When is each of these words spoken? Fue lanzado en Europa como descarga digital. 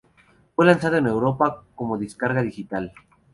Fue 0.55 0.65
lanzado 0.65 0.97
en 0.97 1.05
Europa 1.05 1.61
como 1.75 1.95
descarga 1.95 2.41
digital. 2.41 2.91